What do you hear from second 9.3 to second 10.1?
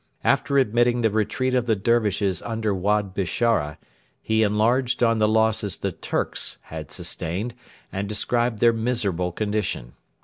condition.